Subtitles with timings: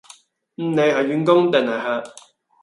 [0.55, 2.11] 唔理係員工定係客